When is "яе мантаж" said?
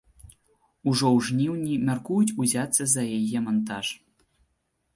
3.19-3.85